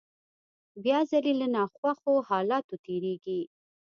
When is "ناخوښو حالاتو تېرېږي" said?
1.55-3.41